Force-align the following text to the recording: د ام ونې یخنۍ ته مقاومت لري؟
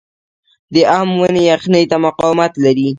د 0.73 0.75
ام 0.99 1.09
ونې 1.19 1.43
یخنۍ 1.51 1.83
ته 1.91 1.97
مقاومت 2.05 2.53
لري؟ 2.63 2.89